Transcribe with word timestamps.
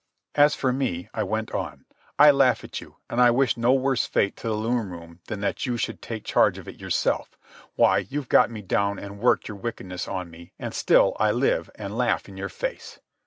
"As 0.33 0.55
for 0.55 0.73
me," 0.73 1.09
I 1.13 1.21
went 1.21 1.51
on, 1.51 1.85
"I 2.17 2.31
laugh 2.31 2.63
at 2.63 2.81
you, 2.81 2.95
and 3.07 3.21
I 3.21 3.29
wish 3.29 3.55
no 3.55 3.71
worse 3.73 4.07
fate 4.07 4.35
to 4.37 4.47
the 4.47 4.55
loom 4.55 4.89
room 4.91 5.19
than 5.27 5.41
that 5.41 5.67
you 5.67 5.77
should 5.77 6.01
take 6.01 6.23
charge 6.25 6.57
of 6.57 6.67
it 6.67 6.81
yourself. 6.81 7.37
Why, 7.75 7.99
you've 8.09 8.27
got 8.27 8.49
me 8.49 8.63
down 8.63 8.97
and 8.97 9.19
worked 9.19 9.47
your 9.47 9.57
wickedness 9.57 10.07
on 10.07 10.31
me, 10.31 10.53
and 10.57 10.73
still 10.73 11.15
I 11.19 11.29
live 11.29 11.69
and 11.75 11.95
laugh 11.95 12.27
in 12.27 12.35
your 12.35 12.49
face. 12.49 12.97